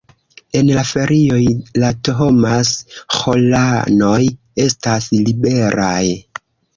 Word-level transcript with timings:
En 0.59 0.69
la 0.75 0.83
ferioj 0.91 1.41
la 1.83 1.91
Thomas-ĥoranoj 2.07 4.21
estas 4.65 5.11
liberaj. 5.29 6.03